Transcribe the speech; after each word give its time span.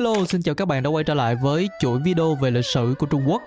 Hello, 0.00 0.24
xin 0.28 0.42
chào 0.42 0.54
các 0.54 0.68
bạn 0.68 0.82
đã 0.82 0.90
quay 0.90 1.04
trở 1.04 1.14
lại 1.14 1.36
với 1.36 1.68
chuỗi 1.80 1.98
video 1.98 2.34
về 2.34 2.50
lịch 2.50 2.64
sử 2.64 2.94
của 2.98 3.06
Trung 3.06 3.22
Quốc. 3.26 3.42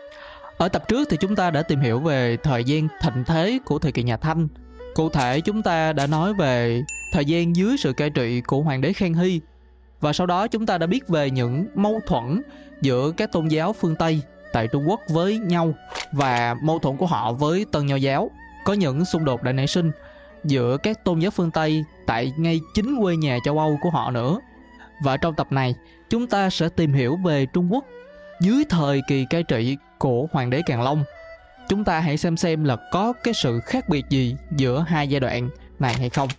Ở 0.57 0.69
tập 0.69 0.87
trước 0.87 1.09
thì 1.09 1.17
chúng 1.19 1.35
ta 1.35 1.51
đã 1.51 1.61
tìm 1.61 1.79
hiểu 1.79 1.99
về 1.99 2.37
thời 2.37 2.63
gian 2.63 2.87
thịnh 3.01 3.23
thế 3.25 3.59
của 3.65 3.79
thời 3.79 3.91
kỳ 3.91 4.03
nhà 4.03 4.17
Thanh. 4.17 4.47
Cụ 4.95 5.09
thể 5.09 5.41
chúng 5.41 5.61
ta 5.61 5.93
đã 5.93 6.07
nói 6.07 6.33
về 6.33 6.83
thời 7.13 7.25
gian 7.25 7.55
dưới 7.55 7.77
sự 7.77 7.93
cai 7.93 8.09
trị 8.09 8.41
của 8.41 8.61
hoàng 8.61 8.81
đế 8.81 8.93
Khang 8.93 9.13
Hy. 9.13 9.41
Và 9.99 10.13
sau 10.13 10.27
đó 10.27 10.47
chúng 10.47 10.65
ta 10.65 10.77
đã 10.77 10.87
biết 10.87 11.07
về 11.07 11.29
những 11.29 11.65
mâu 11.75 11.99
thuẫn 12.07 12.41
giữa 12.81 13.11
các 13.17 13.31
tôn 13.31 13.47
giáo 13.47 13.73
phương 13.73 13.95
Tây 13.95 14.21
tại 14.53 14.67
Trung 14.67 14.89
Quốc 14.89 14.99
với 15.09 15.37
nhau 15.37 15.73
và 16.11 16.55
mâu 16.63 16.79
thuẫn 16.79 16.97
của 16.97 17.05
họ 17.05 17.33
với 17.33 17.65
Tân 17.71 17.85
Nho 17.85 17.95
giáo. 17.95 18.31
Có 18.65 18.73
những 18.73 19.05
xung 19.05 19.25
đột 19.25 19.43
đã 19.43 19.51
nảy 19.51 19.67
sinh 19.67 19.91
giữa 20.43 20.77
các 20.77 21.05
tôn 21.05 21.19
giáo 21.19 21.31
phương 21.31 21.51
Tây 21.51 21.83
tại 22.05 22.33
ngay 22.37 22.59
chính 22.73 23.01
quê 23.01 23.15
nhà 23.15 23.37
châu 23.45 23.59
Âu 23.59 23.77
của 23.81 23.89
họ 23.89 24.11
nữa. 24.11 24.39
Và 25.03 25.17
trong 25.17 25.35
tập 25.35 25.47
này, 25.51 25.75
chúng 26.13 26.27
ta 26.27 26.49
sẽ 26.49 26.69
tìm 26.69 26.93
hiểu 26.93 27.15
về 27.15 27.45
Trung 27.45 27.73
Quốc 27.73 27.85
dưới 28.39 28.65
thời 28.69 29.01
kỳ 29.07 29.25
cai 29.29 29.43
trị 29.43 29.77
của 29.97 30.27
Hoàng 30.31 30.49
đế 30.49 30.61
Càn 30.65 30.83
Long. 30.83 31.03
Chúng 31.69 31.83
ta 31.83 31.99
hãy 31.99 32.17
xem 32.17 32.37
xem 32.37 32.63
là 32.63 32.77
có 32.91 33.13
cái 33.23 33.33
sự 33.33 33.59
khác 33.59 33.89
biệt 33.89 34.05
gì 34.09 34.35
giữa 34.51 34.85
hai 34.87 35.07
giai 35.07 35.19
đoạn 35.19 35.49
này 35.79 35.93
hay 35.93 36.09
không. 36.09 36.29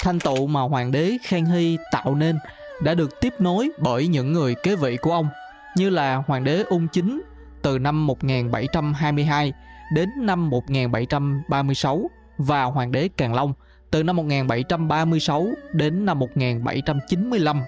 Thanh 0.00 0.20
tụ 0.20 0.46
mà 0.46 0.60
Hoàng 0.60 0.92
đế 0.92 1.16
Khang 1.22 1.46
Hy 1.46 1.78
tạo 1.92 2.14
nên 2.14 2.38
đã 2.82 2.94
được 2.94 3.20
tiếp 3.20 3.34
nối 3.38 3.70
bởi 3.78 4.06
những 4.06 4.32
người 4.32 4.54
kế 4.62 4.76
vị 4.76 4.96
của 4.96 5.12
ông, 5.12 5.28
như 5.76 5.90
là 5.90 6.16
Hoàng 6.16 6.44
đế 6.44 6.62
Ung 6.62 6.88
Chính 6.88 7.22
từ 7.62 7.78
năm 7.78 8.06
1722 8.06 9.52
đến 9.92 10.10
năm 10.16 10.50
1736 10.50 12.10
và 12.38 12.64
Hoàng 12.64 12.92
đế 12.92 13.08
Càn 13.08 13.32
Long 13.32 13.52
từ 13.90 14.02
năm 14.02 14.16
1736 14.16 15.46
đến 15.72 16.04
năm 16.04 16.18
1795. 16.18 17.62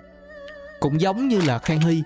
Cũng 0.80 1.00
giống 1.00 1.28
như 1.28 1.40
là 1.40 1.58
Khang 1.58 1.80
Hy, 1.80 2.02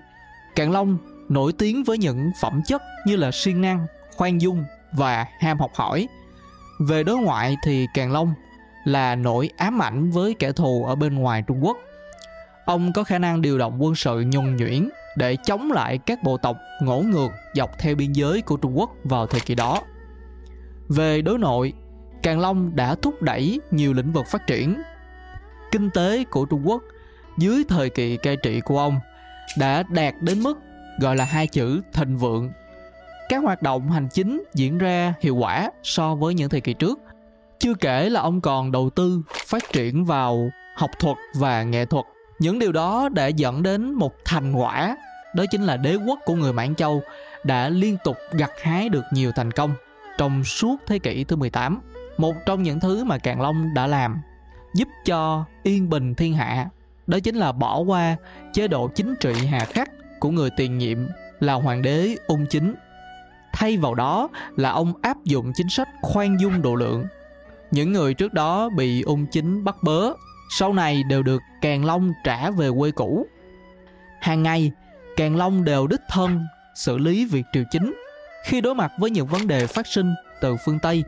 Càn 0.56 0.73
Long 0.73 0.98
nổi 1.28 1.53
tiếng 1.59 1.84
với 1.84 1.98
những 1.98 2.31
phẩm 2.41 2.62
chất 2.67 2.83
như 3.06 3.17
là 3.17 3.31
siêng 3.33 3.61
năng, 3.61 3.86
khoan 4.17 4.41
dung 4.41 4.64
và 4.92 5.27
ham 5.41 5.59
học 5.59 5.70
hỏi. 5.75 6.09
Về 6.81 7.03
đối 7.05 7.19
ngoại 7.19 7.56
thì 7.64 7.86
Càn 7.95 8.12
Long 8.12 8.34
là 8.84 9.14
nỗi 9.14 9.51
ám 9.56 9.83
ảnh 9.83 10.11
với 10.11 10.34
kẻ 10.39 10.53
thù 10.53 10.84
ở 10.84 10.95
bên 10.95 11.14
ngoài 11.14 11.42
Trung 11.47 11.64
Quốc. 11.64 11.77
Ông 12.64 12.92
có 12.92 13.05
khả 13.05 13.19
năng 13.19 13.42
điều 13.42 13.58
động 13.58 13.83
quân 13.83 13.95
sự 13.95 14.25
nhuần 14.27 14.56
nhuyễn 14.56 14.89
để 15.17 15.36
chống 15.45 15.73
lại 15.73 15.98
các 15.98 16.23
bộ 16.23 16.36
tộc 16.36 16.56
ngỗ 16.83 17.01
ngược 17.01 17.29
dọc 17.55 17.79
theo 17.79 17.95
biên 17.95 18.12
giới 18.12 18.42
của 18.42 18.56
Trung 18.56 18.79
Quốc 18.79 18.91
vào 19.05 19.27
thời 19.27 19.41
kỳ 19.41 19.55
đó. 19.55 19.81
Về 20.97 21.23
đối 21.23 21.39
nội, 21.39 21.73
Càn 22.23 22.41
Long 22.41 22.77
đã 22.77 22.95
thúc 22.95 23.23
đẩy 23.23 23.61
nhiều 23.71 23.93
lĩnh 23.93 24.12
vực 24.12 24.27
phát 24.27 24.47
triển. 24.47 24.83
Kinh 25.73 25.91
tế 25.91 26.25
của 26.25 26.45
Trung 26.45 26.62
Quốc 26.69 26.83
dưới 27.39 27.65
thời 27.69 27.91
kỳ 27.91 28.17
cai 28.17 28.37
trị 28.37 28.61
của 28.61 28.79
ông 28.79 29.01
đã 29.59 29.83
đạt 29.91 30.15
đến 30.20 30.43
mức 30.43 30.59
gọi 31.01 31.17
là 31.17 31.25
hai 31.25 31.47
chữ 31.47 31.81
thịnh 31.93 32.17
vượng. 32.17 32.51
Các 33.29 33.43
hoạt 33.43 33.63
động 33.63 33.91
hành 33.91 34.09
chính 34.09 34.45
diễn 34.55 34.79
ra 34.79 35.15
hiệu 35.20 35.37
quả 35.37 35.70
so 35.83 36.15
với 36.15 36.35
những 36.35 36.48
thời 36.48 36.61
kỳ 36.61 36.75
trước. 36.75 37.01
Chưa 37.59 37.75
kể 37.75 38.11
là 38.11 38.20
ông 38.20 38.41
còn 38.41 38.73
đầu 38.73 38.91
tư 38.91 39.23
phát 39.47 39.63
triển 39.73 40.05
vào 40.05 40.51
học 40.77 40.91
thuật 40.98 41.17
và 41.35 41.63
nghệ 41.63 41.85
thuật 41.85 42.05
những 42.39 42.59
điều 42.59 42.73
đó 42.73 43.09
đã 43.09 43.27
dẫn 43.27 43.63
đến 43.63 43.93
một 43.93 44.13
thành 44.25 44.53
quả 44.53 44.97
đó 45.35 45.45
chính 45.51 45.63
là 45.63 45.77
đế 45.77 45.95
quốc 45.95 46.19
của 46.25 46.35
người 46.35 46.53
Mãn 46.53 46.75
Châu 46.75 47.03
đã 47.45 47.69
liên 47.69 47.97
tục 48.05 48.17
gặt 48.33 48.51
hái 48.63 48.89
được 48.89 49.05
nhiều 49.13 49.33
thành 49.37 49.51
công 49.51 49.75
trong 50.23 50.45
suốt 50.45 50.77
thế 50.87 50.98
kỷ 50.98 51.25
thứ 51.25 51.37
18. 51.37 51.81
Một 52.19 52.34
trong 52.47 52.62
những 52.62 52.81
thứ 52.81 53.05
mà 53.05 53.19
Càn 53.19 53.41
Long 53.41 53.75
đã 53.75 53.87
làm 53.87 54.20
giúp 54.75 54.89
cho 55.05 55.45
yên 55.62 55.91
bình 55.91 56.14
thiên 56.14 56.34
hạ 56.34 56.69
đó 57.06 57.19
chính 57.20 57.37
là 57.37 57.53
bỏ 57.53 57.79
qua 57.79 58.17
chế 58.52 58.69
độ 58.69 58.89
chính 58.95 59.14
trị 59.20 59.33
hà 59.46 59.64
khắc 59.64 59.91
của 60.20 60.30
người 60.30 60.51
tiền 60.57 60.79
nhiệm 60.79 60.98
là 61.41 61.55
hoàng 61.55 61.83
đế 61.83 62.17
ung 62.27 62.46
chính 62.51 62.74
thay 63.52 63.77
vào 63.77 63.95
đó 63.95 64.29
là 64.57 64.70
ông 64.70 64.92
áp 65.02 65.24
dụng 65.24 65.52
chính 65.55 65.69
sách 65.69 65.89
khoan 66.02 66.41
dung 66.41 66.63
độ 66.63 66.75
lượng 66.75 67.05
những 67.70 67.92
người 67.92 68.14
trước 68.14 68.33
đó 68.33 68.69
bị 68.69 69.02
ung 69.02 69.27
chính 69.27 69.64
bắt 69.64 69.77
bớ 69.83 70.13
sau 70.51 70.73
này 70.73 71.02
đều 71.02 71.23
được 71.23 71.42
Càn 71.61 71.85
Long 71.85 72.13
trả 72.25 72.51
về 72.51 72.69
quê 72.79 72.91
cũ. 72.91 73.27
Hàng 74.20 74.42
ngày, 74.42 74.73
Càn 75.17 75.36
Long 75.36 75.64
đều 75.64 75.86
đích 75.86 76.01
thân 76.11 76.45
xử 76.75 76.98
lý 76.98 77.25
việc 77.25 77.45
triều 77.52 77.64
chính. 77.70 77.95
Khi 78.45 78.61
đối 78.61 78.75
mặt 78.75 78.92
với 78.98 79.11
những 79.11 79.27
vấn 79.27 79.47
đề 79.47 79.67
phát 79.67 79.86
sinh 79.86 80.14
từ 80.41 80.57
phương 80.64 80.79
Tây, 80.79 81.05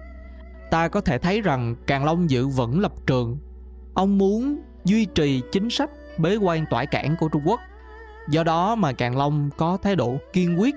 ta 0.71 0.89
có 0.89 1.01
thể 1.01 1.19
thấy 1.19 1.41
rằng 1.41 1.77
Càn 1.87 2.05
Long 2.05 2.31
giữ 2.31 2.49
vững 2.49 2.81
lập 2.81 2.93
trường. 3.07 3.39
Ông 3.95 4.19
muốn 4.19 4.59
duy 4.85 5.05
trì 5.05 5.43
chính 5.53 5.71
sách 5.71 5.91
bế 6.19 6.37
quan 6.37 6.65
tỏa 6.71 6.85
cản 6.85 7.17
của 7.21 7.29
Trung 7.29 7.43
Quốc. 7.45 7.61
Do 8.29 8.45
đó 8.45 8.75
mà 8.75 8.93
Càn 8.93 9.15
Long 9.15 9.51
có 9.57 9.79
thái 9.83 9.97
độ 9.97 10.17
kiên 10.33 10.61
quyết 10.61 10.75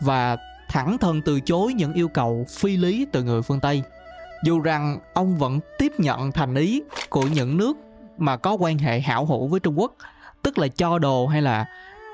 và 0.00 0.36
thẳng 0.68 0.98
thừng 0.98 1.22
từ 1.22 1.40
chối 1.40 1.72
những 1.74 1.92
yêu 1.92 2.08
cầu 2.08 2.46
phi 2.50 2.76
lý 2.76 3.06
từ 3.12 3.22
người 3.22 3.42
phương 3.42 3.60
Tây. 3.60 3.82
Dù 4.44 4.60
rằng 4.60 4.98
ông 5.14 5.36
vẫn 5.36 5.60
tiếp 5.78 5.92
nhận 5.98 6.32
thành 6.32 6.54
ý 6.54 6.82
của 7.08 7.22
những 7.22 7.56
nước 7.56 7.76
mà 8.18 8.36
có 8.36 8.52
quan 8.52 8.78
hệ 8.78 9.00
hảo 9.00 9.26
hữu 9.26 9.46
với 9.46 9.60
Trung 9.60 9.78
Quốc 9.78 9.94
tức 10.42 10.58
là 10.58 10.68
cho 10.68 10.98
đồ 10.98 11.26
hay 11.26 11.42
là 11.42 11.66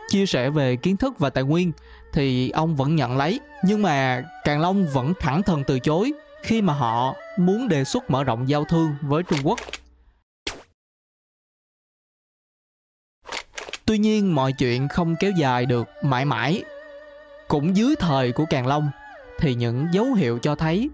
chia 0.09 0.27
sẻ 0.27 0.50
về 0.50 0.77
kiến 0.77 0.97
thức 0.97 1.19
và 1.19 1.31
tài 1.31 1.45
nguyên 1.45 1.73
thì 2.12 2.50
ông 2.50 2.76
vẫn 2.76 2.97
nhận 2.97 3.16
lấy 3.16 3.41
nhưng 3.65 3.82
mà 3.82 4.25
Càn 4.44 4.60
Long 4.60 4.87
vẫn 4.87 5.12
thẳng 5.21 5.43
thừng 5.43 5.65
từ 5.66 5.78
chối 5.78 6.12
khi 6.43 6.62
mà 6.62 6.72
họ 6.72 7.15
muốn 7.38 7.69
đề 7.69 7.84
xuất 7.84 8.10
mở 8.10 8.25
rộng 8.25 8.48
giao 8.48 8.65
thương 8.65 8.94
với 9.00 9.22
Trung 9.22 9.38
Quốc. 9.44 9.59
Tuy 13.84 13.99
nhiên, 13.99 14.34
mọi 14.34 14.53
chuyện 14.53 14.88
không 14.88 15.16
kéo 15.20 15.31
dài 15.31 15.66
được 15.66 15.88
mãi 16.03 16.25
mãi. 16.25 16.62
Cũng 17.49 17.76
dưới 17.76 17.94
thời 17.99 18.32
của 18.32 18.44
Càn 18.44 18.66
Long 18.66 18.91
thì 19.38 19.54
những 19.54 19.87
dấu 19.93 20.15
hiệu 20.15 20.38
cho 20.38 20.54
thấy 20.54 20.91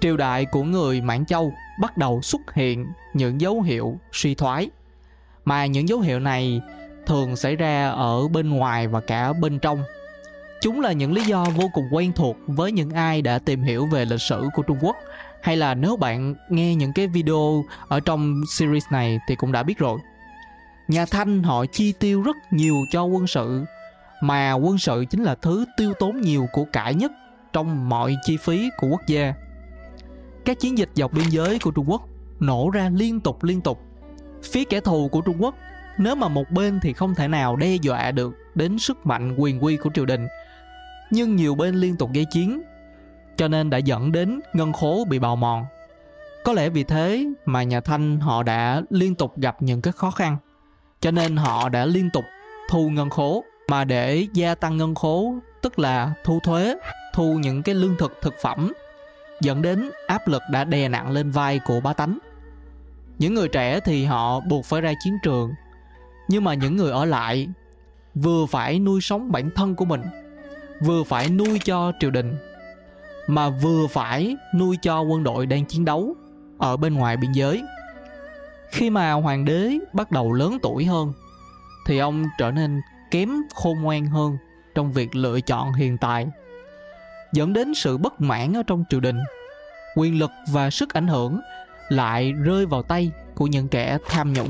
triều 0.00 0.16
đại 0.16 0.44
của 0.44 0.62
người 0.62 1.00
Mãn 1.00 1.26
Châu 1.26 1.54
bắt 1.80 1.96
đầu 1.96 2.22
xuất 2.22 2.40
hiện 2.54 2.86
những 3.14 3.40
dấu 3.40 3.62
hiệu 3.62 3.98
suy 4.12 4.34
thoái 4.34 4.70
mà 5.44 5.66
những 5.66 5.88
dấu 5.88 6.00
hiệu 6.00 6.20
này 6.20 6.60
thường 7.06 7.36
xảy 7.36 7.56
ra 7.56 7.90
ở 7.90 8.28
bên 8.28 8.50
ngoài 8.50 8.86
và 8.86 9.00
cả 9.00 9.32
bên 9.32 9.58
trong 9.58 9.82
chúng 10.60 10.80
là 10.80 10.92
những 10.92 11.12
lý 11.12 11.24
do 11.24 11.44
vô 11.44 11.68
cùng 11.74 11.84
quen 11.90 12.12
thuộc 12.12 12.36
với 12.46 12.72
những 12.72 12.90
ai 12.90 13.22
đã 13.22 13.38
tìm 13.38 13.62
hiểu 13.62 13.86
về 13.86 14.04
lịch 14.04 14.20
sử 14.20 14.48
của 14.54 14.62
trung 14.62 14.78
quốc. 14.80 14.96
Hay 15.42 15.56
là 15.56 15.74
nếu 15.74 15.96
bạn 15.96 16.34
nghe 16.48 16.74
những 16.74 16.92
cái 16.92 17.06
video 17.06 17.64
ở 17.88 18.00
trong 18.00 18.42
series 18.50 18.84
này 18.90 19.18
thì 19.28 19.36
cũng 19.36 19.52
đã 19.52 19.62
biết 19.62 19.78
rồi. 19.78 19.98
Nhà 20.88 21.06
thanh 21.06 21.42
họ 21.42 21.64
chi 21.66 21.92
tiêu 21.92 22.22
rất 22.22 22.36
nhiều 22.50 22.76
cho 22.90 23.04
quân 23.04 23.26
sự 23.26 23.64
mà 24.20 24.52
quân 24.52 24.78
sự 24.78 25.04
chính 25.10 25.22
là 25.22 25.34
thứ 25.34 25.64
tiêu 25.76 25.92
tốn 25.98 26.20
nhiều 26.20 26.46
của 26.52 26.64
cải 26.72 26.94
nhất 26.94 27.12
trong 27.52 27.88
mọi 27.88 28.16
chi 28.24 28.36
phí 28.36 28.70
của 28.76 28.86
quốc 28.86 29.02
gia. 29.06 29.34
Các 30.44 30.60
chiến 30.60 30.78
dịch 30.78 30.90
dọc 30.94 31.12
biên 31.12 31.28
giới 31.28 31.58
của 31.58 31.70
Trung 31.70 31.90
Quốc 31.90 32.08
nổ 32.40 32.70
ra 32.70 32.90
liên 32.94 33.20
tục 33.20 33.44
liên 33.44 33.60
tục. 33.60 33.80
Phía 34.42 34.64
kẻ 34.64 34.80
thù 34.80 35.08
của 35.08 35.20
Trung 35.20 35.42
Quốc, 35.42 35.54
nếu 35.98 36.14
mà 36.14 36.28
một 36.28 36.50
bên 36.50 36.80
thì 36.82 36.92
không 36.92 37.14
thể 37.14 37.28
nào 37.28 37.56
đe 37.56 37.74
dọa 37.82 38.10
được 38.10 38.34
đến 38.54 38.78
sức 38.78 39.06
mạnh 39.06 39.36
quyền 39.38 39.64
quy 39.64 39.76
của 39.76 39.90
triều 39.94 40.06
đình, 40.06 40.26
nhưng 41.10 41.36
nhiều 41.36 41.54
bên 41.54 41.74
liên 41.74 41.96
tục 41.96 42.10
gây 42.14 42.24
chiến, 42.24 42.62
cho 43.36 43.48
nên 43.48 43.70
đã 43.70 43.78
dẫn 43.78 44.12
đến 44.12 44.40
ngân 44.52 44.72
khố 44.72 45.04
bị 45.08 45.18
bào 45.18 45.36
mòn. 45.36 45.64
Có 46.44 46.52
lẽ 46.52 46.68
vì 46.68 46.84
thế 46.84 47.24
mà 47.44 47.62
nhà 47.62 47.80
Thanh 47.80 48.20
họ 48.20 48.42
đã 48.42 48.82
liên 48.90 49.14
tục 49.14 49.38
gặp 49.38 49.62
những 49.62 49.82
cái 49.82 49.92
khó 49.92 50.10
khăn, 50.10 50.36
cho 51.00 51.10
nên 51.10 51.36
họ 51.36 51.68
đã 51.68 51.84
liên 51.84 52.10
tục 52.10 52.24
thu 52.70 52.88
ngân 52.88 53.10
khố 53.10 53.44
mà 53.68 53.84
để 53.84 54.26
gia 54.32 54.54
tăng 54.54 54.76
ngân 54.76 54.94
khố 54.94 55.34
tức 55.62 55.78
là 55.78 56.12
thu 56.24 56.40
thuế, 56.40 56.76
thu 57.14 57.34
những 57.38 57.62
cái 57.62 57.74
lương 57.74 57.96
thực 57.98 58.18
thực 58.22 58.34
phẩm 58.42 58.72
dẫn 59.40 59.62
đến 59.62 59.90
áp 60.06 60.28
lực 60.28 60.42
đã 60.50 60.64
đè 60.64 60.88
nặng 60.88 61.10
lên 61.10 61.30
vai 61.30 61.60
của 61.66 61.80
bá 61.80 61.92
tánh 61.92 62.18
những 63.18 63.34
người 63.34 63.48
trẻ 63.48 63.80
thì 63.80 64.04
họ 64.04 64.40
buộc 64.40 64.64
phải 64.64 64.80
ra 64.80 64.92
chiến 65.04 65.18
trường 65.22 65.54
nhưng 66.28 66.44
mà 66.44 66.54
những 66.54 66.76
người 66.76 66.90
ở 66.90 67.04
lại 67.04 67.48
vừa 68.14 68.46
phải 68.46 68.78
nuôi 68.78 69.00
sống 69.00 69.32
bản 69.32 69.50
thân 69.50 69.74
của 69.74 69.84
mình 69.84 70.02
vừa 70.80 71.02
phải 71.02 71.28
nuôi 71.28 71.58
cho 71.64 71.92
triều 72.00 72.10
đình, 72.10 72.36
mà 73.26 73.48
vừa 73.48 73.86
phải 73.86 74.36
nuôi 74.54 74.78
cho 74.82 75.00
quân 75.00 75.24
đội 75.24 75.46
đang 75.46 75.64
chiến 75.64 75.84
đấu 75.84 76.16
ở 76.58 76.76
bên 76.76 76.94
ngoài 76.94 77.16
biên 77.16 77.32
giới. 77.32 77.62
Khi 78.70 78.90
mà 78.90 79.12
hoàng 79.12 79.44
đế 79.44 79.78
bắt 79.92 80.10
đầu 80.10 80.32
lớn 80.32 80.58
tuổi 80.62 80.84
hơn, 80.84 81.12
thì 81.86 81.98
ông 81.98 82.24
trở 82.38 82.50
nên 82.50 82.80
kém 83.10 83.30
khôn 83.54 83.82
ngoan 83.82 84.06
hơn 84.06 84.36
trong 84.74 84.92
việc 84.92 85.16
lựa 85.16 85.40
chọn 85.40 85.72
hiền 85.72 85.98
tài, 85.98 86.26
dẫn 87.32 87.52
đến 87.52 87.74
sự 87.74 87.98
bất 87.98 88.20
mãn 88.20 88.56
ở 88.56 88.62
trong 88.66 88.84
triều 88.90 89.00
đình. 89.00 89.18
Quyền 89.96 90.18
lực 90.18 90.30
và 90.50 90.70
sức 90.70 90.94
ảnh 90.94 91.08
hưởng 91.08 91.40
lại 91.88 92.32
rơi 92.32 92.66
vào 92.66 92.82
tay 92.82 93.10
của 93.34 93.46
những 93.46 93.68
kẻ 93.68 93.98
tham 94.08 94.32
nhũng. 94.32 94.48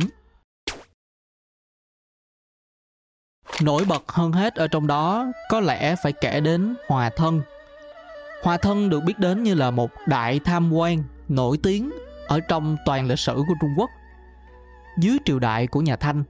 Nổi 3.60 3.84
bật 3.84 4.12
hơn 4.12 4.32
hết 4.32 4.54
ở 4.54 4.68
trong 4.68 4.86
đó 4.86 5.26
có 5.50 5.60
lẽ 5.60 5.96
phải 6.02 6.12
kể 6.12 6.40
đến 6.40 6.74
hòa 6.88 7.10
thân 7.16 7.42
Hòa 8.44 8.56
Thân 8.56 8.90
được 8.90 9.04
biết 9.04 9.18
đến 9.18 9.42
như 9.42 9.54
là 9.54 9.70
một 9.70 9.90
đại 10.06 10.40
tham 10.44 10.72
quan 10.72 11.02
nổi 11.28 11.58
tiếng 11.62 11.90
ở 12.26 12.40
trong 12.40 12.76
toàn 12.84 13.06
lịch 13.06 13.18
sử 13.18 13.34
của 13.48 13.54
Trung 13.60 13.70
Quốc. 13.76 13.90
Dưới 14.98 15.18
triều 15.24 15.38
đại 15.38 15.66
của 15.66 15.80
nhà 15.80 15.96
Thanh, 15.96 16.24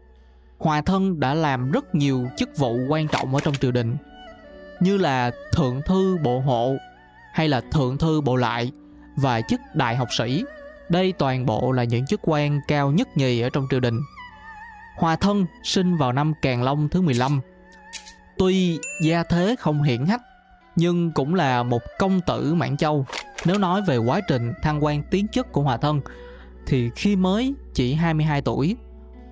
Hòa 0.59 0.81
Thân 0.81 1.21
đã 1.21 1.35
làm 1.35 1.71
rất 1.71 1.95
nhiều 1.95 2.29
chức 2.37 2.57
vụ 2.57 2.79
quan 2.89 3.09
trọng 3.09 3.35
ở 3.35 3.41
trong 3.41 3.55
triều 3.55 3.73
đình 3.73 3.97
như 4.81 4.97
là 4.97 5.31
thượng 5.53 5.83
thư 5.83 6.17
bộ 6.23 6.41
hộ 6.41 6.77
hay 7.33 7.49
là 7.49 7.61
thượng 7.61 7.99
thư 7.99 8.21
bộ 8.21 8.37
lại 8.37 8.73
và 9.17 9.41
chức 9.41 9.61
đại 9.75 9.97
học 9.97 10.09
sĩ. 10.19 10.45
Đây 10.89 11.13
toàn 11.19 11.47
bộ 11.47 11.73
là 11.73 11.85
những 11.85 12.07
chức 12.07 12.21
quan 12.23 12.61
cao 12.69 12.91
nhất 12.91 13.17
nhì 13.17 13.41
ở 13.41 13.49
trong 13.53 13.67
triều 13.71 13.81
đình. 13.81 14.01
Hòa 14.97 15.17
Thân 15.17 15.47
sinh 15.63 15.97
vào 15.97 16.13
năm 16.13 16.35
Càn 16.43 16.63
Long 16.63 16.89
thứ 16.89 17.01
15. 17.01 17.41
Tuy 18.39 18.79
gia 19.03 19.23
thế 19.23 19.57
không 19.59 19.83
hiển 19.83 20.07
hách 20.07 20.23
nhưng 20.77 21.13
cũng 21.13 21.35
là 21.35 21.63
một 21.63 21.83
công 21.99 22.21
tử 22.21 22.55
Mãn 22.55 22.77
Châu. 22.77 23.07
Nếu 23.45 23.59
nói 23.59 23.83
về 23.83 23.97
quá 23.97 24.21
trình 24.29 24.53
thăng 24.63 24.85
quan 24.85 25.03
tiến 25.11 25.29
chức 25.29 25.53
của 25.53 25.63
Hòa 25.63 25.77
Thân 25.77 26.01
thì 26.67 26.91
khi 26.97 27.17
mới 27.17 27.55
chỉ 27.75 27.95
22 27.95 28.43
tuổi, 28.43 28.77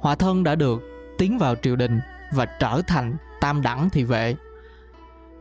Hòa 0.01 0.15
Thân 0.15 0.45
đã 0.45 0.55
được 0.55 0.83
tiến 1.19 1.39
vào 1.39 1.55
triều 1.63 1.77
đình 1.77 2.01
và 2.33 2.45
trở 2.45 2.83
thành 2.87 3.17
tam 3.41 3.63
đẳng 3.63 3.91
thị 3.91 4.05
vệ. 4.05 4.35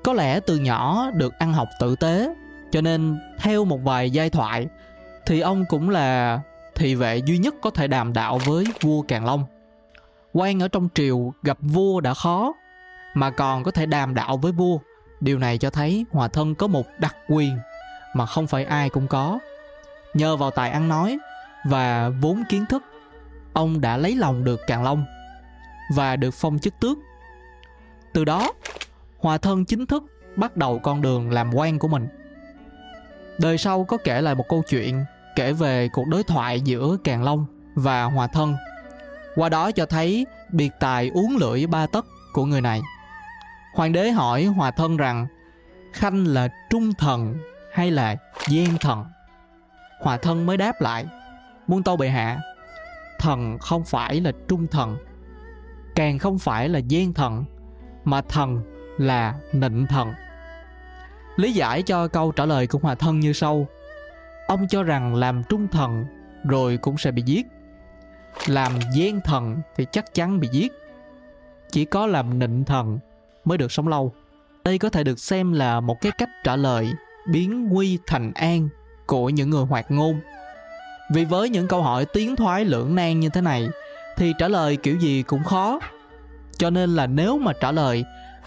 Có 0.04 0.14
lẽ 0.14 0.40
từ 0.40 0.58
nhỏ 0.58 1.12
được 1.14 1.34
ăn 1.40 1.54
học 1.54 1.68
tử 1.80 1.96
tế, 1.96 2.34
cho 2.72 2.82
nên 2.82 3.20
theo 3.40 3.66
một 3.66 3.84
vài 3.84 4.10
giai 4.10 4.30
thoại 4.30 4.68
thì 5.26 5.40
ông 5.40 5.66
cũng 5.70 5.90
là 5.90 6.40
thị 6.76 6.96
vệ 6.96 7.18
duy 7.18 7.38
nhất 7.38 7.56
có 7.62 7.70
thể 7.70 7.88
đàm 7.88 8.14
đạo 8.14 8.40
với 8.46 8.66
vua 8.82 9.02
Càn 9.02 9.26
Long. 9.26 9.46
Quan 10.34 10.60
ở 10.60 10.68
trong 10.68 10.90
triều 10.96 11.34
gặp 11.44 11.58
vua 11.62 12.02
đã 12.02 12.14
khó, 12.14 12.54
mà 13.14 13.30
còn 13.30 13.64
có 13.64 13.72
thể 13.72 13.86
đàm 13.86 14.14
đạo 14.14 14.38
với 14.38 14.52
vua. 14.52 14.78
Điều 15.20 15.40
này 15.40 15.58
cho 15.58 15.70
thấy 15.70 16.06
hòa 16.12 16.28
thân 16.28 16.56
có 16.56 16.68
một 16.68 16.86
đặc 16.98 17.16
quyền 17.28 17.58
mà 18.16 18.26
không 18.26 18.48
phải 18.48 18.66
ai 18.66 18.90
cũng 18.90 19.08
có. 19.08 19.40
Nhờ 20.14 20.36
vào 20.36 20.52
tài 20.52 20.70
ăn 20.70 20.90
nói 20.90 21.18
và 21.66 22.10
vốn 22.10 22.44
kiến 22.50 22.66
thức 22.70 22.84
ông 23.54 23.82
đã 23.82 23.98
lấy 23.98 24.16
lòng 24.16 24.44
được 24.44 24.60
càn 24.68 24.84
long 24.84 25.06
và 25.96 26.16
được 26.16 26.34
phong 26.34 26.60
chức 26.60 26.74
tước. 26.80 26.98
Từ 28.14 28.26
đó 28.26 28.54
hòa 29.20 29.38
thân 29.38 29.66
chính 29.66 29.86
thức 29.86 30.04
bắt 30.36 30.58
đầu 30.58 30.80
con 30.80 31.02
đường 31.02 31.32
làm 31.32 31.54
quan 31.54 31.80
của 31.80 31.88
mình. 31.88 32.08
Đời 33.40 33.58
sau 33.58 33.84
có 33.84 33.98
kể 34.04 34.22
lại 34.22 34.36
một 34.36 34.46
câu 34.50 34.64
chuyện 34.70 35.06
kể 35.36 35.54
về 35.54 35.90
cuộc 35.94 36.08
đối 36.08 36.24
thoại 36.24 36.62
giữa 36.62 36.98
càn 37.04 37.24
long 37.24 37.46
và 37.76 38.04
hòa 38.04 38.28
thân 38.28 38.56
qua 39.36 39.50
đó 39.50 39.72
cho 39.72 39.86
thấy 39.86 40.26
biệt 40.50 40.72
tài 40.80 41.10
uống 41.10 41.38
lưỡi 41.38 41.68
ba 41.68 41.88
tấc 41.88 42.06
của 42.34 42.46
người 42.46 42.62
này. 42.62 42.82
Hoàng 43.74 43.92
đế 43.92 44.12
hỏi 44.12 44.44
Hòa 44.44 44.72
Thân 44.72 44.98
rằng, 44.98 45.28
Khanh 45.94 46.28
là 46.28 46.48
trung 46.70 46.94
thần 46.94 47.36
hay 47.74 47.92
là 47.92 48.16
gian 48.48 48.78
thần? 48.78 49.06
Hòa 50.02 50.18
Thân 50.18 50.46
mới 50.46 50.58
đáp 50.58 50.82
lại, 50.82 51.06
Muôn 51.68 51.84
tâu 51.84 51.98
bệ 51.98 52.10
hạ, 52.10 52.40
Thần 53.20 53.58
không 53.60 53.84
phải 53.84 54.22
là 54.22 54.32
trung 54.48 54.68
thần, 54.68 54.98
Càng 55.96 56.20
không 56.20 56.40
phải 56.40 56.70
là 56.70 56.80
gian 56.80 57.14
thần, 57.14 57.46
Mà 58.04 58.22
thần 58.22 58.62
là 58.98 59.36
nịnh 59.54 59.88
thần. 59.88 60.14
Lý 61.36 61.52
giải 61.52 61.82
cho 61.82 62.08
câu 62.08 62.32
trả 62.32 62.46
lời 62.46 62.68
của 62.68 62.80
Hòa 62.80 62.96
Thân 62.96 63.20
như 63.20 63.34
sau. 63.34 63.68
Ông 64.48 64.68
cho 64.68 64.84
rằng 64.84 65.16
làm 65.16 65.44
trung 65.50 65.68
thần 65.68 66.06
rồi 66.44 66.78
cũng 66.78 66.98
sẽ 66.98 67.12
bị 67.12 67.22
giết 67.26 67.48
làm 68.48 68.80
gian 68.94 69.22
thần 69.22 69.58
thì 69.76 69.86
chắc 69.92 70.14
chắn 70.14 70.40
bị 70.40 70.48
giết 70.52 70.72
Chỉ 71.72 71.86
có 71.86 72.08
làm 72.08 72.40
nịnh 72.40 72.64
thần 72.66 73.00
mới 73.46 73.58
được 73.58 73.72
sống 73.72 73.88
lâu. 73.88 74.14
Đây 74.64 74.78
có 74.78 74.90
thể 74.90 75.04
được 75.04 75.20
xem 75.20 75.54
là 75.54 75.80
một 75.80 76.02
cái 76.02 76.12
cách 76.12 76.30
trả 76.44 76.56
lời 76.56 76.94
biến 77.32 77.68
nguy 77.70 78.00
thành 78.08 78.32
an 78.34 78.70
của 79.06 79.30
những 79.30 79.50
người 79.50 79.66
hoạt 79.66 79.92
ngôn. 79.92 80.20
Vì 81.14 81.26
với 81.26 81.50
những 81.50 81.68
câu 81.68 81.82
hỏi 81.82 82.06
tiến 82.06 82.36
thoái 82.36 82.66
lưỡng 82.66 82.96
nan 82.96 83.20
như 83.20 83.30
thế 83.30 83.42
này 83.42 83.70
thì 84.18 84.34
trả 84.38 84.48
lời 84.48 84.78
kiểu 84.78 84.98
gì 84.98 85.24
cũng 85.24 85.44
khó. 85.44 85.80
Cho 86.58 86.70
nên 86.70 86.96
là 86.96 87.08
nếu 87.08 87.38
mà 87.38 87.52
trả 87.62 87.72
lời 87.72 88.04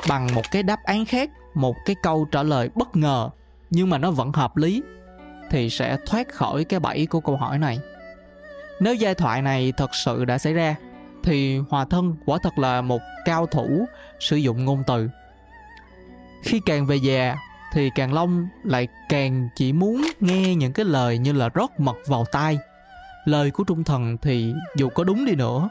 bằng 0.08 0.28
một 0.34 0.42
cái 0.50 0.62
đáp 0.62 0.78
án 0.84 1.04
khác, 1.04 1.30
một 1.54 1.76
cái 1.86 1.96
câu 2.02 2.26
trả 2.32 2.42
lời 2.42 2.70
bất 2.74 2.96
ngờ 2.96 3.30
nhưng 3.70 3.90
mà 3.90 3.98
nó 3.98 4.10
vẫn 4.10 4.32
hợp 4.32 4.56
lý 4.56 4.82
thì 5.50 5.70
sẽ 5.70 5.96
thoát 6.06 6.28
khỏi 6.28 6.64
cái 6.64 6.80
bẫy 6.80 7.06
của 7.06 7.20
câu 7.20 7.36
hỏi 7.36 7.58
này. 7.58 7.78
Nếu 8.80 8.94
giai 8.94 9.14
thoại 9.14 9.42
này 9.42 9.72
thật 9.76 9.90
sự 9.94 10.24
đã 10.24 10.38
xảy 10.38 10.52
ra, 10.52 10.76
thì 11.22 11.58
Hòa 11.58 11.84
Thân 11.84 12.16
quả 12.26 12.38
thật 12.42 12.58
là 12.58 12.80
một 12.80 13.00
cao 13.24 13.46
thủ 13.46 13.86
sử 14.20 14.36
dụng 14.36 14.64
ngôn 14.64 14.82
từ. 14.86 15.08
Khi 16.42 16.60
càng 16.66 16.86
về 16.86 16.96
già, 16.96 17.36
thì 17.72 17.90
Càng 17.94 18.12
Long 18.12 18.48
lại 18.64 18.88
càng 19.08 19.48
chỉ 19.56 19.72
muốn 19.72 20.04
nghe 20.20 20.54
những 20.54 20.72
cái 20.72 20.84
lời 20.84 21.18
như 21.18 21.32
là 21.32 21.48
rót 21.48 21.80
mật 21.80 21.96
vào 22.06 22.24
tai. 22.32 22.58
Lời 23.24 23.50
của 23.50 23.64
Trung 23.64 23.84
Thần 23.84 24.16
thì 24.22 24.54
dù 24.76 24.88
có 24.88 25.04
đúng 25.04 25.24
đi 25.24 25.34
nữa, 25.34 25.68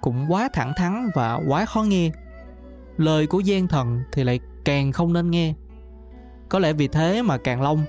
cũng 0.00 0.32
quá 0.32 0.48
thẳng 0.52 0.72
thắn 0.76 1.10
và 1.14 1.40
quá 1.48 1.64
khó 1.64 1.82
nghe. 1.82 2.10
Lời 2.96 3.26
của 3.26 3.42
Giang 3.42 3.68
Thần 3.68 4.02
thì 4.12 4.24
lại 4.24 4.40
càng 4.64 4.92
không 4.92 5.12
nên 5.12 5.30
nghe. 5.30 5.54
Có 6.48 6.58
lẽ 6.58 6.72
vì 6.72 6.88
thế 6.88 7.22
mà 7.22 7.38
Càng 7.38 7.62
Long 7.62 7.84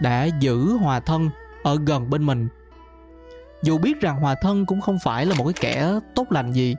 đã 0.00 0.24
giữ 0.24 0.76
Hòa 0.76 1.00
Thân 1.00 1.30
ở 1.62 1.78
gần 1.86 2.10
bên 2.10 2.26
mình 2.26 2.48
dù 3.62 3.78
biết 3.78 4.00
rằng 4.00 4.20
hòa 4.20 4.34
thân 4.34 4.66
cũng 4.66 4.80
không 4.80 4.98
phải 5.04 5.26
là 5.26 5.34
một 5.34 5.44
cái 5.44 5.54
kẻ 5.60 5.92
tốt 6.14 6.32
lành 6.32 6.52
gì. 6.52 6.76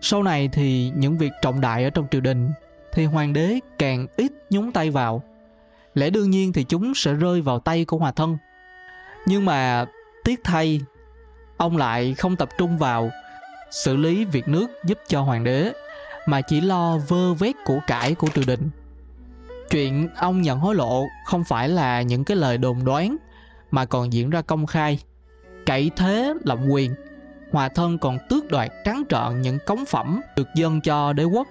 Sau 0.00 0.22
này 0.22 0.48
thì 0.52 0.92
những 0.96 1.18
việc 1.18 1.32
trọng 1.42 1.60
đại 1.60 1.84
ở 1.84 1.90
trong 1.90 2.06
triều 2.10 2.20
đình 2.20 2.50
thì 2.92 3.04
hoàng 3.04 3.32
đế 3.32 3.58
càng 3.78 4.06
ít 4.16 4.32
nhúng 4.50 4.72
tay 4.72 4.90
vào. 4.90 5.22
Lẽ 5.94 6.10
đương 6.10 6.30
nhiên 6.30 6.52
thì 6.52 6.64
chúng 6.64 6.94
sẽ 6.94 7.12
rơi 7.12 7.40
vào 7.40 7.58
tay 7.58 7.84
của 7.84 7.98
hòa 7.98 8.12
thân. 8.12 8.38
Nhưng 9.26 9.44
mà 9.44 9.84
tiếc 10.24 10.40
thay, 10.44 10.80
ông 11.56 11.76
lại 11.76 12.14
không 12.14 12.36
tập 12.36 12.48
trung 12.58 12.78
vào 12.78 13.10
xử 13.70 13.96
lý 13.96 14.24
việc 14.24 14.48
nước 14.48 14.70
giúp 14.84 14.98
cho 15.08 15.22
hoàng 15.22 15.44
đế, 15.44 15.72
mà 16.26 16.40
chỉ 16.40 16.60
lo 16.60 16.98
vơ 16.98 17.34
vét 17.34 17.54
của 17.64 17.78
cải 17.86 18.14
của 18.14 18.28
triều 18.34 18.44
đình. 18.46 18.70
Chuyện 19.70 20.08
ông 20.16 20.42
nhận 20.42 20.58
hối 20.58 20.74
lộ 20.74 21.06
không 21.26 21.44
phải 21.44 21.68
là 21.68 22.02
những 22.02 22.24
cái 22.24 22.36
lời 22.36 22.58
đồn 22.58 22.84
đoán 22.84 23.16
mà 23.70 23.84
còn 23.84 24.12
diễn 24.12 24.30
ra 24.30 24.42
công 24.42 24.66
khai 24.66 24.98
cậy 25.66 25.90
thế 25.96 26.34
lộng 26.44 26.72
quyền, 26.72 26.94
hòa 27.52 27.68
thân 27.68 27.98
còn 27.98 28.18
tước 28.28 28.50
đoạt 28.50 28.70
trắng 28.84 29.02
trợn 29.08 29.42
những 29.42 29.58
cống 29.66 29.84
phẩm 29.84 30.20
được 30.36 30.48
dâng 30.56 30.80
cho 30.80 31.12
đế 31.12 31.24
quốc. 31.24 31.48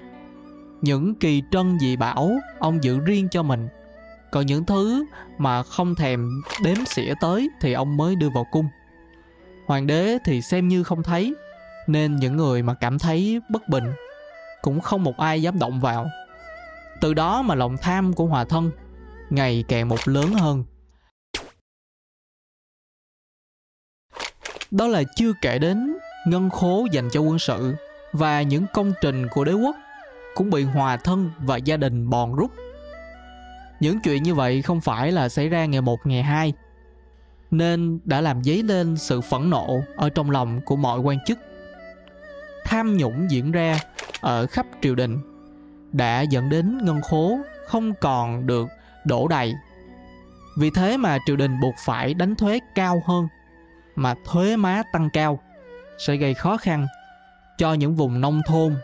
Những 0.82 1.16
kỳ 1.16 1.44
trân 1.52 1.80
dị 1.80 1.96
bảo 1.96 2.32
ông 2.60 2.84
giữ 2.84 3.00
riêng 3.00 3.28
cho 3.30 3.44
mình. 3.44 3.68
Còn 4.32 4.46
những 4.46 4.66
thứ 4.66 5.06
mà 5.38 5.64
không 5.64 5.96
thèm 5.96 6.42
đếm 6.64 6.86
xỉa 6.86 7.14
tới 7.22 7.50
thì 7.62 7.74
ông 7.74 7.98
mới 7.98 8.16
đưa 8.16 8.30
vào 8.30 8.46
cung. 8.52 8.66
Hoàng 9.66 9.88
đế 9.88 10.18
thì 10.26 10.42
xem 10.42 10.68
như 10.68 10.84
không 10.84 11.04
thấy, 11.04 11.34
nên 11.88 12.16
những 12.16 12.38
người 12.38 12.64
mà 12.64 12.74
cảm 12.74 13.00
thấy 13.00 13.40
bất 13.50 13.70
bình 13.70 13.84
cũng 14.62 14.82
không 14.82 15.04
một 15.04 15.18
ai 15.18 15.42
dám 15.42 15.60
động 15.60 15.80
vào. 15.80 16.08
Từ 17.02 17.14
đó 17.14 17.42
mà 17.42 17.56
lòng 17.56 17.78
tham 17.78 18.14
của 18.14 18.26
hòa 18.26 18.44
thân 18.46 18.72
ngày 19.30 19.64
càng 19.68 19.90
một 19.90 20.08
lớn 20.08 20.34
hơn. 20.34 20.64
Đó 24.72 24.88
là 24.88 25.04
chưa 25.16 25.34
kể 25.42 25.60
đến 25.60 25.98
ngân 26.28 26.50
khố 26.50 26.88
dành 26.92 27.10
cho 27.12 27.20
quân 27.20 27.40
sự 27.40 27.76
và 28.14 28.42
những 28.42 28.66
công 28.74 28.94
trình 29.02 29.28
của 29.28 29.44
đế 29.44 29.54
quốc 29.54 29.76
cũng 30.36 30.50
bị 30.50 30.64
hòa 30.64 30.98
thân 30.98 31.32
và 31.38 31.58
gia 31.58 31.78
đình 31.78 32.10
bòn 32.10 32.36
rút. 32.36 32.52
Những 33.80 34.00
chuyện 34.00 34.24
như 34.24 34.36
vậy 34.36 34.62
không 34.62 34.82
phải 34.82 35.12
là 35.12 35.30
xảy 35.30 35.50
ra 35.50 35.66
ngày 35.66 35.82
một 35.82 36.00
ngày 36.04 36.24
hai, 36.24 36.54
nên 37.52 38.00
đã 38.06 38.22
làm 38.22 38.44
dấy 38.44 38.64
lên 38.64 38.98
sự 38.98 39.22
phẫn 39.22 39.50
nộ 39.50 39.82
ở 39.96 40.10
trong 40.10 40.32
lòng 40.32 40.62
của 40.66 40.76
mọi 40.76 41.00
quan 41.00 41.18
chức. 41.26 41.40
Tham 42.66 42.98
nhũng 42.98 43.32
diễn 43.32 43.52
ra 43.52 43.80
ở 44.22 44.48
khắp 44.48 44.66
triều 44.82 44.96
đình 44.96 45.18
đã 45.92 46.22
dẫn 46.22 46.50
đến 46.50 46.78
ngân 46.84 47.02
khố 47.02 47.40
không 47.68 47.94
còn 48.02 48.48
được 48.48 48.68
đổ 49.06 49.28
đầy. 49.28 49.54
Vì 50.58 50.70
thế 50.70 50.98
mà 50.98 51.18
triều 51.26 51.36
đình 51.36 51.60
buộc 51.60 51.76
phải 51.86 52.14
đánh 52.14 52.36
thuế 52.36 52.60
cao 52.76 53.04
hơn 53.06 53.28
mà 54.02 54.16
thuế 54.26 54.56
má 54.56 54.84
tăng 54.94 55.10
cao, 55.14 55.40
sẽ 55.98 56.16
gây 56.16 56.34
khó 56.34 56.58
khăn 56.58 56.88
cho 57.58 57.74
những 57.74 57.96
vùng 57.96 58.22
nông 58.22 58.42
thôn 58.48 58.76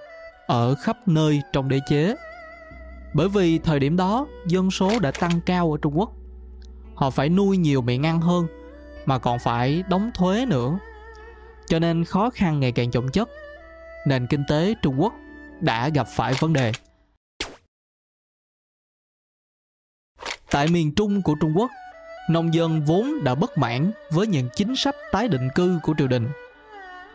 ở 0.48 0.76
khắp 0.76 1.08
nơi 1.08 1.42
trong 1.54 1.70
đế 1.70 1.80
chế. 1.88 2.16
Bởi 3.14 3.30
vì 3.30 3.60
thời 3.60 3.80
điểm 3.80 3.98
đó, 3.98 4.28
dân 4.48 4.72
số 4.72 5.00
đã 5.00 5.12
tăng 5.12 5.42
cao 5.46 5.72
ở 5.72 5.78
Trung 5.82 6.00
Quốc. 6.00 6.12
Họ 6.96 7.10
phải 7.10 7.30
nuôi 7.30 7.58
nhiều 7.58 7.82
miệng 7.82 8.06
ăn 8.06 8.22
hơn 8.22 8.48
mà 9.06 9.20
còn 9.20 9.40
phải 9.40 9.84
đóng 9.90 10.12
thuế 10.14 10.46
nữa. 10.46 10.80
Cho 11.68 11.80
nên 11.80 12.06
khó 12.06 12.30
khăn 12.30 12.60
ngày 12.60 12.72
càng 12.72 12.92
chồng 12.92 13.08
chất. 13.10 13.30
Nền 14.08 14.28
kinh 14.28 14.44
tế 14.48 14.74
Trung 14.82 15.02
Quốc 15.02 15.14
đã 15.60 15.90
gặp 15.90 16.08
phải 16.10 16.34
vấn 16.40 16.54
đề. 16.54 16.72
Tại 20.52 20.68
miền 20.68 20.96
Trung 20.96 21.22
của 21.22 21.36
Trung 21.42 21.54
Quốc 21.56 21.72
nông 22.29 22.53
dân 22.53 22.81
vốn 22.86 23.24
đã 23.24 23.36
bất 23.36 23.57
mãn 23.57 23.91
với 24.12 24.27
những 24.27 24.50
chính 24.55 24.75
sách 24.75 24.96
tái 25.12 25.27
định 25.27 25.50
cư 25.55 25.79
của 25.84 25.93
triều 25.98 26.07
đình. 26.07 26.27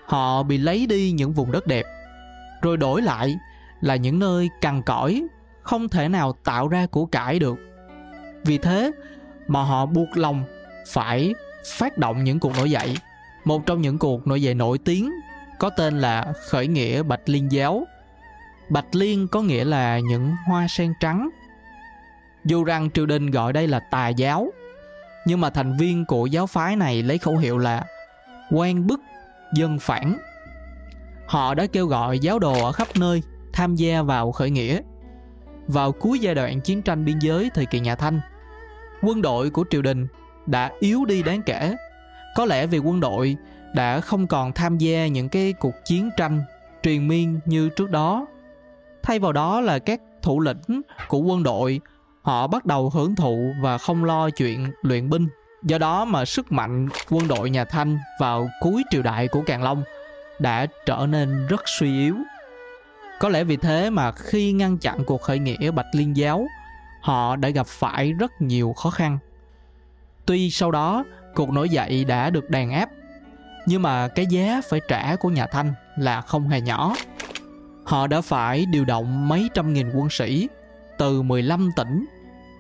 Họ 0.07 0.43
bị 0.43 0.59
lấy 0.59 0.87
đi 0.87 1.13
những 1.13 1.33
vùng 1.33 1.53
đất 1.53 1.67
đẹp, 1.67 1.87
rồi 2.63 2.77
đổi 2.77 3.03
lại 3.03 3.37
là 3.81 3.97
những 3.97 4.19
nơi 4.19 4.51
cằn 4.61 4.83
cõi, 4.83 5.23
không 5.63 5.89
thể 5.89 6.09
nào 6.09 6.33
tạo 6.45 6.69
ra 6.69 6.87
của 6.87 7.07
cải 7.07 7.39
được. 7.39 7.59
Vì 8.45 8.59
thế, 8.59 8.91
mà 9.49 9.63
họ 9.63 9.87
buộc 9.87 10.09
lòng 10.17 10.45
phải 10.89 11.35
phát 11.65 11.99
động 11.99 12.25
những 12.25 12.41
cuộc 12.41 12.53
nổi 12.57 12.71
dậy. 12.71 12.97
Một 13.45 13.67
trong 13.67 13.81
những 13.81 13.99
cuộc 13.99 14.27
nổi 14.27 14.43
dậy 14.43 14.55
nổi 14.55 14.79
tiếng 14.79 15.13
có 15.59 15.71
tên 15.71 16.01
là 16.01 16.33
khởi 16.49 16.67
nghĩa 16.67 17.03
Bạch 17.03 17.29
Liên 17.29 17.53
giáo. 17.53 17.87
Bạch 18.69 18.95
Liên 18.95 19.29
có 19.29 19.43
nghĩa 19.43 19.65
là 19.65 19.99
những 19.99 20.33
hoa 20.47 20.67
sen 20.69 20.93
trắng. 21.01 21.29
Dù 22.45 22.65
rằng 22.65 22.91
triều 22.91 23.07
đình 23.07 23.31
gọi 23.31 23.53
đây 23.53 23.69
là 23.69 23.81
tà 23.91 24.09
giáo, 24.09 24.53
nhưng 25.27 25.41
mà 25.41 25.51
thành 25.51 25.77
viên 25.77 26.05
của 26.05 26.27
giáo 26.27 26.47
phái 26.47 26.77
này 26.77 27.03
lấy 27.03 27.19
khẩu 27.19 27.37
hiệu 27.37 27.59
là 27.59 27.85
quan 28.51 28.87
bức 28.87 29.01
dân 29.55 29.79
phản. 29.79 30.19
Họ 31.27 31.55
đã 31.55 31.67
kêu 31.67 31.87
gọi 31.87 32.19
giáo 32.19 32.39
đồ 32.39 32.65
ở 32.65 32.73
khắp 32.73 32.89
nơi 32.97 33.23
tham 33.53 33.75
gia 33.75 34.03
vào 34.03 34.33
khởi 34.33 34.51
nghĩa. 34.51 34.81
Vào 35.67 35.93
cuối 35.93 36.19
giai 36.19 36.35
đoạn 36.35 36.61
chiến 36.61 36.83
tranh 36.83 37.05
biên 37.05 37.19
giới 37.19 37.51
thời 37.55 37.67
kỳ 37.67 37.81
nhà 37.81 37.95
Thanh, 37.95 38.21
quân 39.03 39.23
đội 39.23 39.51
của 39.51 39.65
triều 39.71 39.83
đình 39.83 40.07
đã 40.47 40.71
yếu 40.81 41.05
đi 41.05 41.23
đáng 41.23 41.43
kể. 41.43 41.77
Có 42.37 42.45
lẽ 42.45 42.67
vì 42.67 42.79
quân 42.79 43.01
đội 43.01 43.37
đã 43.75 44.01
không 44.01 44.27
còn 44.27 44.53
tham 44.53 44.79
gia 44.79 45.07
những 45.07 45.29
cái 45.29 45.53
cuộc 45.53 45.75
chiến 45.85 46.11
tranh 46.17 46.43
truyền 46.83 47.09
miên 47.09 47.41
như 47.45 47.69
trước 47.69 47.91
đó. 47.91 48.27
Thay 49.03 49.19
vào 49.19 49.33
đó 49.33 49.61
là 49.61 49.79
các 49.79 50.01
thủ 50.23 50.41
lĩnh 50.41 50.83
của 51.09 51.19
quân 51.19 51.43
đội 51.43 51.81
họ 52.23 52.47
bắt 52.47 52.67
đầu 52.67 52.91
hưởng 52.91 53.15
thụ 53.15 53.55
và 53.61 53.79
không 53.79 54.05
lo 54.05 54.31
chuyện 54.31 54.73
luyện 54.83 55.11
binh. 55.11 55.29
Do 55.63 55.79
đó 55.79 56.05
mà 56.05 56.25
sức 56.25 56.53
mạnh 56.53 56.89
quân 57.11 57.29
đội 57.29 57.51
nhà 57.51 57.65
Thanh 57.65 57.99
vào 58.21 58.49
cuối 58.61 58.83
triều 58.91 59.03
đại 59.03 59.29
của 59.29 59.43
Càn 59.43 59.63
Long 59.63 59.83
đã 60.39 60.67
trở 60.87 61.07
nên 61.09 61.47
rất 61.47 61.63
suy 61.67 61.99
yếu. 61.99 62.17
Có 63.21 63.29
lẽ 63.29 63.45
vì 63.45 63.57
thế 63.57 63.91
mà 63.91 64.13
khi 64.13 64.53
ngăn 64.53 64.79
chặn 64.79 65.05
cuộc 65.05 65.23
khởi 65.23 65.39
nghĩa 65.39 65.71
Bạch 65.71 65.87
Liên 65.93 66.17
giáo, 66.17 66.47
họ 67.01 67.37
đã 67.37 67.49
gặp 67.49 67.67
phải 67.67 68.13
rất 68.13 68.43
nhiều 68.43 68.73
khó 68.73 68.91
khăn. 68.91 69.19
Tuy 70.27 70.51
sau 70.51 70.71
đó 70.71 71.05
cuộc 71.35 71.51
nổi 71.51 71.69
dậy 71.69 72.05
đã 72.05 72.31
được 72.31 72.51
đàn 72.51 72.71
áp, 72.71 72.91
nhưng 73.67 73.83
mà 73.83 74.09
cái 74.09 74.27
giá 74.27 74.61
phải 74.71 74.81
trả 74.89 75.17
của 75.17 75.29
nhà 75.29 75.47
Thanh 75.47 75.73
là 75.97 76.21
không 76.21 76.49
hề 76.49 76.61
nhỏ. 76.61 76.95
Họ 77.85 78.07
đã 78.07 78.21
phải 78.21 78.67
điều 78.67 78.85
động 78.85 79.29
mấy 79.29 79.51
trăm 79.55 79.73
nghìn 79.73 79.91
quân 79.95 80.11
sĩ 80.11 80.49
từ 80.99 81.23
15 81.23 81.71
tỉnh 81.77 82.07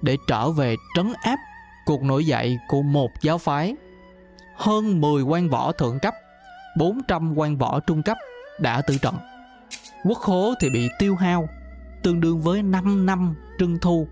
để 0.02 0.16
trở 0.28 0.50
về 0.50 0.76
trấn 0.96 1.12
áp 1.22 1.38
cuộc 1.84 2.02
nổi 2.02 2.26
dậy 2.26 2.58
của 2.68 2.82
một 2.82 3.10
giáo 3.20 3.38
phái. 3.38 3.76
Hơn 4.56 5.00
10 5.00 5.22
quan 5.22 5.48
võ 5.48 5.72
thượng 5.72 5.98
cấp, 5.98 6.14
400 6.76 7.38
quan 7.38 7.56
võ 7.56 7.80
trung 7.80 8.02
cấp 8.02 8.16
đã 8.60 8.82
tử 8.82 8.98
trận. 9.02 9.14
Quốc 10.04 10.18
khố 10.18 10.54
thì 10.60 10.70
bị 10.70 10.88
tiêu 10.98 11.16
hao, 11.16 11.48
tương 12.02 12.20
đương 12.20 12.40
với 12.40 12.62
5 12.62 13.06
năm 13.06 13.34
trưng 13.58 13.78
thu. 13.78 14.08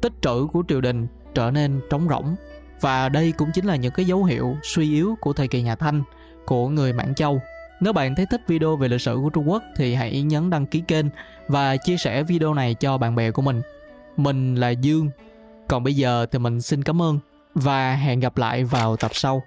Tích 0.00 0.12
trữ 0.20 0.46
của 0.52 0.62
triều 0.68 0.80
đình 0.80 1.06
trở 1.34 1.50
nên 1.50 1.80
trống 1.90 2.08
rỗng. 2.08 2.36
Và 2.80 3.08
đây 3.08 3.32
cũng 3.32 3.50
chính 3.54 3.64
là 3.64 3.76
những 3.76 3.92
cái 3.92 4.06
dấu 4.06 4.24
hiệu 4.24 4.56
suy 4.62 4.90
yếu 4.90 5.16
của 5.20 5.32
thời 5.32 5.48
kỳ 5.48 5.62
nhà 5.62 5.76
Thanh 5.76 6.02
của 6.46 6.68
người 6.68 6.92
Mãn 6.92 7.14
Châu. 7.14 7.40
Nếu 7.80 7.92
bạn 7.92 8.14
thấy 8.14 8.26
thích 8.26 8.40
video 8.46 8.76
về 8.76 8.88
lịch 8.88 9.00
sử 9.00 9.18
của 9.22 9.30
Trung 9.30 9.50
Quốc 9.50 9.62
thì 9.76 9.94
hãy 9.94 10.22
nhấn 10.22 10.50
đăng 10.50 10.66
ký 10.66 10.82
kênh 10.88 11.06
và 11.48 11.76
chia 11.76 11.96
sẻ 11.96 12.22
video 12.22 12.54
này 12.54 12.74
cho 12.74 12.98
bạn 12.98 13.14
bè 13.14 13.30
của 13.30 13.42
mình. 13.42 13.62
Mình 14.16 14.54
là 14.54 14.70
Dương. 14.70 15.10
Còn 15.68 15.84
bây 15.84 15.94
giờ 15.94 16.26
thì 16.32 16.38
mình 16.38 16.60
xin 16.60 16.82
cảm 16.82 17.02
ơn 17.02 17.18
và 17.54 17.94
hẹn 17.94 18.20
gặp 18.20 18.36
lại 18.36 18.64
vào 18.64 18.96
tập 18.96 19.10
sau. 19.14 19.42